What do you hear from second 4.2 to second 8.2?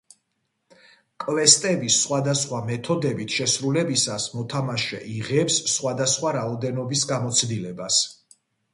მოთამაშე იღებს სხვადასხვა რაოდენობის გამოცდილებას.